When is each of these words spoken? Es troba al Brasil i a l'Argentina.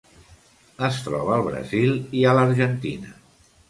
Es 0.87 0.97
troba 1.09 1.37
al 1.37 1.45
Brasil 1.51 1.95
i 2.23 2.27
a 2.33 2.37
l'Argentina. 2.41 3.19